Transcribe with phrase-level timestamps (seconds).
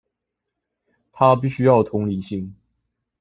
[1.11, 2.55] 它必須要有同理心